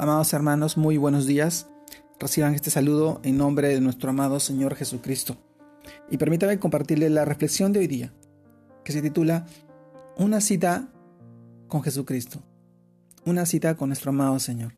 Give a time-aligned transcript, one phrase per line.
[0.00, 1.68] Amados hermanos, muy buenos días.
[2.18, 5.36] Reciban este saludo en nombre de nuestro amado Señor Jesucristo.
[6.10, 8.10] Y permítame compartirles la reflexión de hoy día,
[8.82, 9.44] que se titula
[10.16, 10.88] Una cita
[11.68, 12.42] con Jesucristo.
[13.26, 14.74] Una cita con nuestro amado Señor.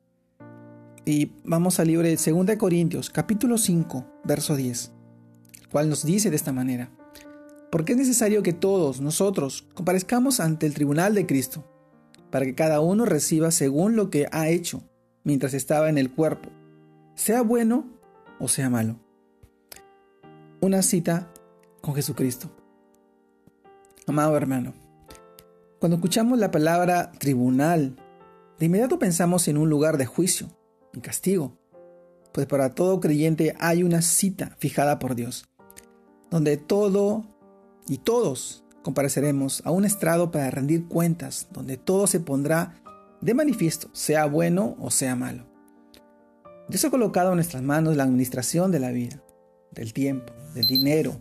[1.04, 4.92] Y vamos al libro de 2 Corintios, capítulo 5, verso 10,
[5.60, 6.90] el cual nos dice de esta manera.
[7.70, 11.64] Porque es necesario que todos nosotros comparezcamos ante el tribunal de Cristo,
[12.32, 14.82] para que cada uno reciba según lo que ha hecho
[15.24, 16.50] mientras estaba en el cuerpo,
[17.14, 17.86] sea bueno
[18.38, 18.96] o sea malo.
[20.60, 21.32] Una cita
[21.80, 22.50] con Jesucristo.
[24.06, 24.74] Amado hermano,
[25.78, 27.96] cuando escuchamos la palabra tribunal,
[28.58, 30.48] de inmediato pensamos en un lugar de juicio
[30.92, 31.56] y castigo,
[32.32, 35.44] pues para todo creyente hay una cita fijada por Dios,
[36.30, 37.24] donde todo
[37.88, 42.82] y todos compareceremos a un estrado para rendir cuentas, donde todo se pondrá
[43.22, 45.46] de manifiesto, sea bueno o sea malo.
[46.68, 49.22] Dios ha colocado en nuestras manos la administración de la vida,
[49.70, 51.16] del tiempo, del dinero,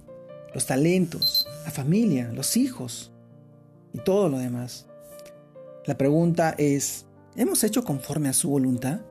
[0.53, 3.11] los talentos, la familia, los hijos
[3.93, 4.87] y todo lo demás.
[5.85, 9.01] La pregunta es, ¿hemos hecho conforme a su voluntad?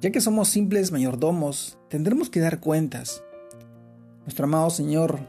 [0.00, 3.22] Ya que somos simples mayordomos, tendremos que dar cuentas.
[4.24, 5.20] Nuestro amado Señor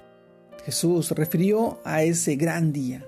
[0.65, 3.05] Jesús refirió a ese gran día,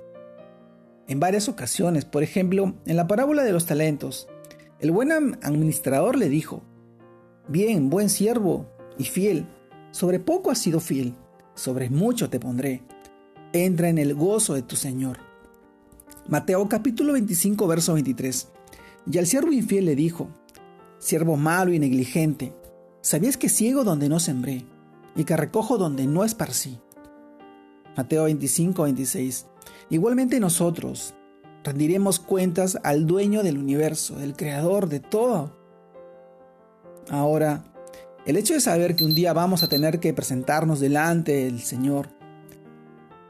[1.08, 2.06] en varias ocasiones.
[2.06, 4.28] Por ejemplo, en la parábola de los talentos,
[4.80, 6.64] el buen administrador le dijo,
[7.48, 8.66] Bien, buen siervo
[8.98, 9.46] y fiel,
[9.92, 11.14] sobre poco has sido fiel,
[11.54, 12.82] sobre mucho te pondré.
[13.54, 15.18] Entra en el gozo de tu Señor.
[16.28, 18.48] Mateo capítulo 25, verso 23.
[19.12, 20.28] Y al siervo infiel le dijo,
[20.98, 22.54] Siervo malo y negligente,
[23.02, 24.66] ¿sabías que ciego donde no sembré
[25.16, 26.80] y que recojo donde no esparcí?
[27.96, 29.46] Mateo 25, 26.
[29.90, 31.14] Igualmente nosotros
[31.64, 35.58] rendiremos cuentas al dueño del universo, del creador de todo.
[37.10, 37.64] Ahora,
[38.26, 42.10] el hecho de saber que un día vamos a tener que presentarnos delante del Señor,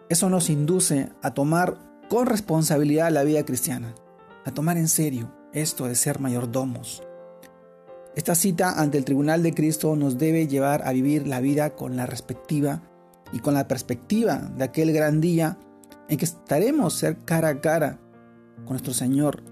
[0.10, 1.78] eso nos induce a tomar
[2.10, 3.96] con responsabilidad la vida cristiana,
[4.46, 7.02] a tomar en serio esto de ser mayordomos.
[8.16, 11.98] Esta cita ante el tribunal de Cristo nos debe llevar a vivir la vida con
[11.98, 12.82] la respectiva
[13.34, 15.58] y con la perspectiva de aquel gran día
[16.10, 18.00] en que estaremos ser cara a cara
[18.58, 19.44] con nuestro Señor.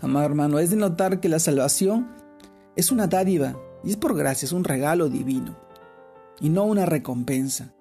[0.00, 2.08] Amado hermano, es de notar que la salvación
[2.76, 5.56] es una dádiva y es por gracia, es un regalo divino
[6.40, 7.72] y no una recompensa.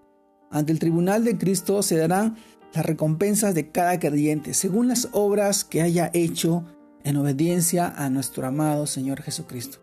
[0.50, 2.38] Ante el tribunal de Cristo se darán
[2.74, 6.64] las recompensas de cada creyente según las obras que haya hecho
[7.04, 9.80] en obediencia a nuestro amado Señor Jesucristo.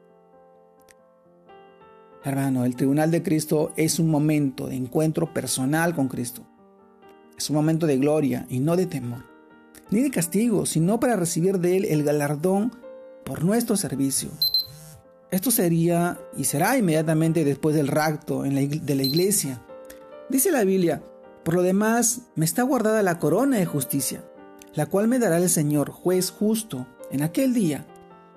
[2.24, 6.46] Hermano, el tribunal de Cristo es un momento de encuentro personal con Cristo.
[7.42, 9.24] Es momento de gloria y no de temor,
[9.90, 12.70] ni de castigo, sino para recibir de Él el galardón
[13.24, 14.30] por nuestro servicio.
[15.32, 19.60] Esto sería y será inmediatamente después del rapto la de la iglesia.
[20.28, 21.02] Dice la Biblia,
[21.42, 24.22] por lo demás me está guardada la corona de justicia,
[24.74, 27.88] la cual me dará el Señor, juez justo, en aquel día,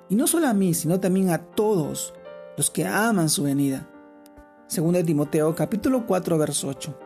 [0.09, 2.16] y no solo a mí, sino también a todos
[2.57, 3.87] los que aman su venida.
[4.66, 7.04] Según Timoteo capítulo 4 verso 8.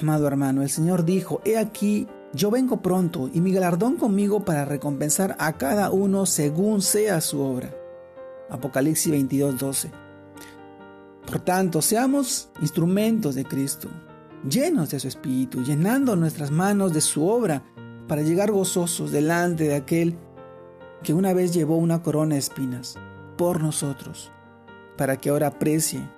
[0.00, 4.64] Amado hermano, el Señor dijo, He aquí, yo vengo pronto y mi galardón conmigo para
[4.64, 7.74] recompensar a cada uno según sea su obra.
[8.48, 9.90] Apocalipsis 22, 12.
[11.26, 13.88] Por tanto, seamos instrumentos de Cristo,
[14.48, 17.64] llenos de su Espíritu, llenando nuestras manos de su obra
[18.06, 20.16] para llegar gozosos delante de aquel
[21.02, 22.94] que una vez llevó una corona de espinas
[23.36, 24.30] por nosotros,
[24.96, 26.08] para que ahora aprecie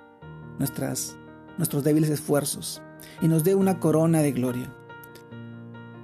[0.58, 1.16] nuestras,
[1.56, 2.82] nuestros débiles esfuerzos
[3.20, 4.72] y nos dé una corona de gloria.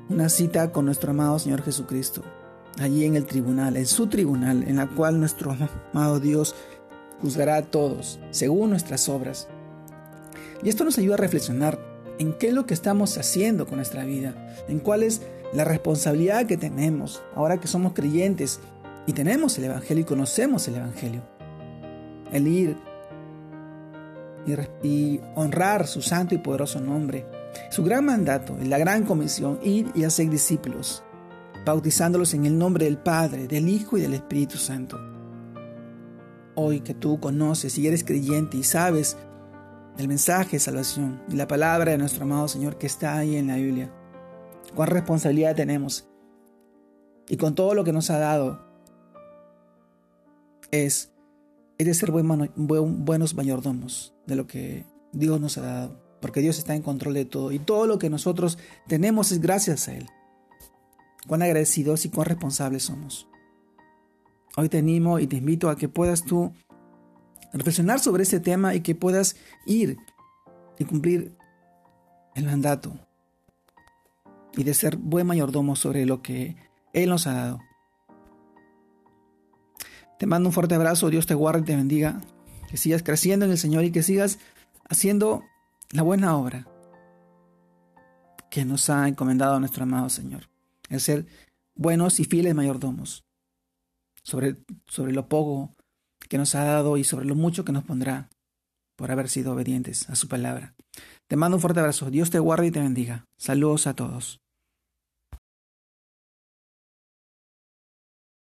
[0.08, 2.22] Una cita con nuestro amado Señor Jesucristo,
[2.78, 5.56] allí en el tribunal, en su tribunal, en la cual nuestro
[5.92, 6.54] amado Dios
[7.20, 9.48] juzgará a todos según nuestras obras.
[10.62, 11.78] Y esto nos ayuda a reflexionar
[12.18, 14.34] en qué es lo que estamos haciendo con nuestra vida,
[14.68, 18.60] en cuál es la responsabilidad que tenemos ahora que somos creyentes
[19.06, 21.22] y tenemos el Evangelio y conocemos el Evangelio.
[22.32, 22.76] El ir
[24.82, 27.26] y, honrar su santo y poderoso nombre.
[27.70, 31.02] Su gran mandato y la gran comisión, ir y hacer discípulos,
[31.64, 34.98] bautizándolos en el nombre del Padre, del Hijo y del Espíritu Santo.
[36.54, 39.16] Hoy que tú conoces y eres creyente y sabes
[39.98, 43.46] el mensaje de salvación y la palabra de nuestro amado Señor que está ahí en
[43.48, 43.90] la Biblia,
[44.74, 46.08] cuán responsabilidad tenemos
[47.28, 48.60] y con todo lo que nos ha dado
[50.70, 51.12] es
[51.78, 56.74] es de ser buenos mayordomos de lo que Dios nos ha dado, porque Dios está
[56.74, 60.06] en control de todo y todo lo que nosotros tenemos es gracias a Él.
[61.26, 63.28] Cuán agradecidos y cuán responsables somos.
[64.56, 66.52] Hoy te animo y te invito a que puedas tú
[67.52, 69.36] reflexionar sobre este tema y que puedas
[69.66, 69.98] ir
[70.78, 71.36] y cumplir
[72.34, 72.98] el mandato
[74.56, 76.56] y de ser buen mayordomo sobre lo que
[76.92, 77.60] Él nos ha dado.
[80.18, 82.20] Te mando un fuerte abrazo, Dios te guarde y te bendiga,
[82.68, 84.38] que sigas creciendo en el Señor y que sigas
[84.88, 85.44] haciendo
[85.90, 86.66] la buena obra
[88.50, 90.48] que nos ha encomendado nuestro amado Señor,
[90.88, 91.26] el ser
[91.74, 93.24] buenos y fieles mayordomos
[94.22, 95.74] sobre, sobre lo poco
[96.28, 98.30] que nos ha dado y sobre lo mucho que nos pondrá
[98.96, 100.74] por haber sido obedientes a su palabra.
[101.28, 102.10] Te mando un fuerte abrazo.
[102.10, 103.26] Dios te guarde y te bendiga.
[103.38, 104.40] Saludos a todos.